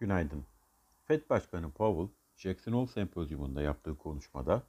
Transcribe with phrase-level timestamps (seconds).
[0.00, 0.44] Günaydın.
[1.04, 4.62] FED Başkanı Powell, Jackson Hole Sempozyumunda yaptığı konuşmada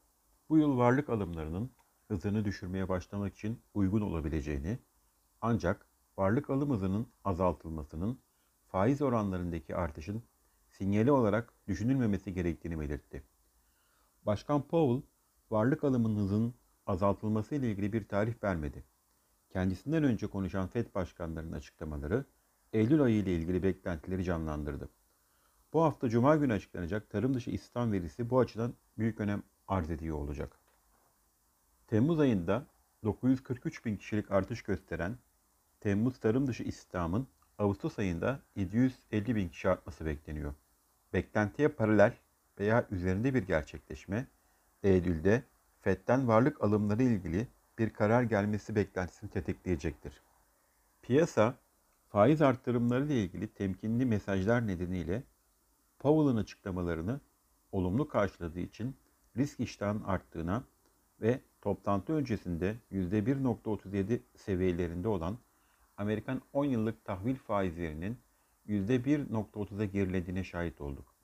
[0.49, 1.71] bu yıl varlık alımlarının
[2.07, 4.79] hızını düşürmeye başlamak için uygun olabileceğini,
[5.41, 5.85] ancak
[6.17, 8.19] varlık alım hızının azaltılmasının
[8.67, 10.23] faiz oranlarındaki artışın
[10.69, 13.23] sinyali olarak düşünülmemesi gerektiğini belirtti.
[14.25, 15.01] Başkan Powell,
[15.51, 16.53] varlık alımının hızının
[16.85, 18.83] azaltılması ile ilgili bir tarih vermedi.
[19.49, 22.25] Kendisinden önce konuşan FED başkanlarının açıklamaları
[22.73, 24.89] Eylül ayı ile ilgili beklentileri canlandırdı.
[25.73, 30.17] Bu hafta Cuma günü açıklanacak tarım dışı istihdam verisi bu açıdan büyük önem arz ediyor
[30.17, 30.59] olacak.
[31.87, 32.65] Temmuz ayında
[33.03, 35.17] 943 bin kişilik artış gösteren
[35.79, 40.53] Temmuz tarım dışı istihdamın Ağustos ayında 750 bin kişi artması bekleniyor.
[41.13, 42.13] Beklentiye paralel
[42.59, 44.27] veya üzerinde bir gerçekleşme
[44.83, 45.43] Eylül'de
[45.81, 47.47] FED'den varlık alımları ilgili
[47.79, 50.21] bir karar gelmesi beklentisini tetikleyecektir.
[51.01, 51.57] Piyasa
[52.09, 55.23] faiz arttırımları ile ilgili temkinli mesajlar nedeniyle
[56.01, 57.19] Powell'ın açıklamalarını
[57.71, 58.95] olumlu karşıladığı için
[59.37, 60.63] risk iştahının arttığına
[61.21, 65.37] ve toplantı öncesinde %1.37 seviyelerinde olan
[65.97, 68.17] Amerikan 10 yıllık tahvil faizlerinin
[68.67, 71.15] %1.30'a gerilediğine şahit olduk.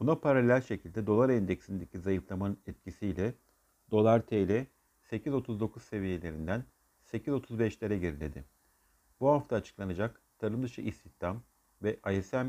[0.00, 3.34] Buna paralel şekilde dolar endeksindeki zayıflamanın etkisiyle
[3.90, 4.66] dolar TL
[5.10, 6.64] 8.39 seviyelerinden
[7.12, 8.44] 8.35'lere geriledi.
[9.20, 11.42] Bu hafta açıklanacak tarım dışı istihdam
[11.82, 12.46] ve ISM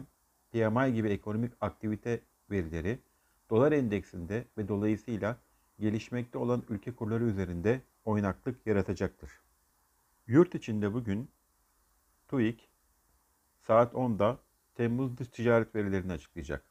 [0.52, 3.00] PMI gibi ekonomik aktivite verileri
[3.50, 5.38] dolar endeksinde ve dolayısıyla
[5.80, 9.31] gelişmekte olan ülke kurları üzerinde oynaklık yaratacaktır.
[10.28, 11.30] Yurt içinde bugün
[12.28, 12.70] TÜİK
[13.62, 14.40] saat 10'da
[14.75, 16.64] Temmuz dış ticaret verilerini açıklayacak.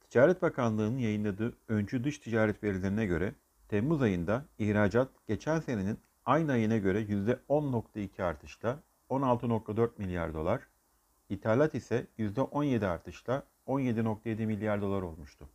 [0.00, 3.34] Ticaret Bakanlığı'nın yayınladığı öncü dış ticaret verilerine göre
[3.68, 10.60] Temmuz ayında ihracat geçen senenin aynı ayına göre %10.2 artışla 16.4 milyar dolar,
[11.28, 15.48] ithalat ise %17 artışla 17.7 milyar dolar olmuştu.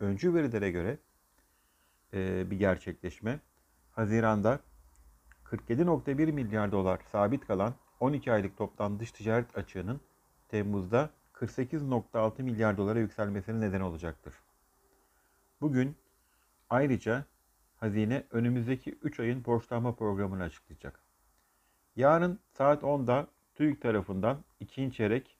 [0.00, 0.98] Öncü verilere göre
[2.14, 3.40] e, bir gerçekleşme,
[3.92, 4.60] Haziran'da
[5.44, 10.00] 47.1 milyar dolar sabit kalan 12 aylık toplam dış ticaret açığının
[10.48, 14.34] Temmuz'da 48.6 milyar dolara yükselmesine neden olacaktır.
[15.60, 15.96] Bugün
[16.70, 17.24] ayrıca
[17.76, 21.00] Hazine önümüzdeki 3 ayın borçlanma programını açıklayacak.
[21.96, 25.38] Yarın saat 10'da TÜİK tarafından ikinci çeyrek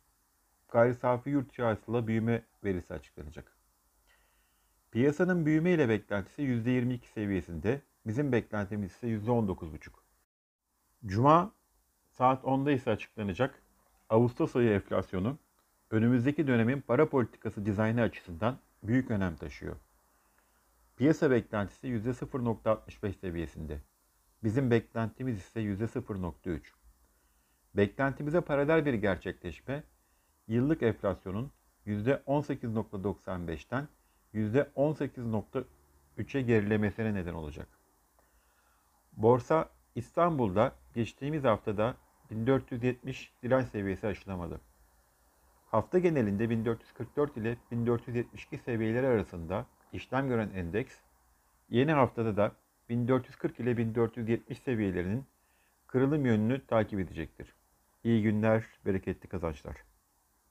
[0.69, 1.62] gayri safi yurt içi
[2.06, 3.56] büyüme verisi açıklanacak.
[4.91, 9.91] Piyasanın büyüme ile beklentisi %22 seviyesinde, bizim beklentimiz ise %19,5.
[11.06, 11.53] Cuma
[12.11, 13.62] saat 10'da ise açıklanacak
[14.11, 15.39] Ağustos ayı enflasyonu
[15.91, 19.77] önümüzdeki dönemin para politikası dizaynı açısından büyük önem taşıyor.
[20.97, 23.81] Piyasa beklentisi %0.65 seviyesinde.
[24.45, 26.61] Bizim beklentimiz ise %0.3.
[27.77, 29.83] Beklentimize paralel bir gerçekleşme,
[30.49, 31.50] yıllık enflasyonun
[31.87, 33.88] %18.95'ten
[34.34, 37.69] %18.3'e gerilemesine neden olacak.
[39.12, 41.97] Borsa İstanbul'da geçtiğimiz haftada
[42.31, 44.60] 1470 direnç seviyesi aşılamadı.
[45.71, 50.94] Hafta genelinde 1444 ile 1472 seviyeleri arasında işlem gören endeks
[51.71, 52.53] yeni haftada da
[52.89, 55.25] 1440 ile 1470 seviyelerinin
[55.87, 57.54] kırılım yönünü takip edecektir.
[58.05, 59.77] İyi günler, bereketli kazançlar.